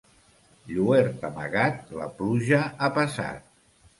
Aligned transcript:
Lluert 0.69 1.27
amagat, 1.27 1.93
la 1.99 2.09
pluja 2.21 2.61
ha 2.79 2.89
passat. 2.99 3.47